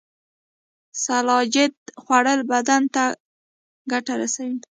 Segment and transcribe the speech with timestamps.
[1.03, 3.03] سلاجید خوړل بدن ته
[3.91, 4.57] ګټه رسوي